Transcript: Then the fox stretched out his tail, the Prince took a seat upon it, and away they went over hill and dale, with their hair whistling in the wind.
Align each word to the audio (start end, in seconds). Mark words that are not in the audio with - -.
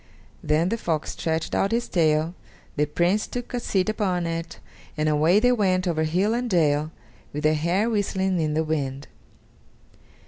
Then 0.43 0.69
the 0.69 0.79
fox 0.79 1.11
stretched 1.11 1.53
out 1.53 1.71
his 1.71 1.87
tail, 1.87 2.33
the 2.75 2.87
Prince 2.87 3.27
took 3.27 3.53
a 3.53 3.59
seat 3.59 3.87
upon 3.87 4.25
it, 4.25 4.57
and 4.97 5.07
away 5.07 5.39
they 5.39 5.51
went 5.51 5.87
over 5.87 6.05
hill 6.05 6.33
and 6.33 6.49
dale, 6.49 6.89
with 7.33 7.43
their 7.43 7.53
hair 7.53 7.87
whistling 7.87 8.39
in 8.39 8.55
the 8.55 8.63
wind. 8.63 9.05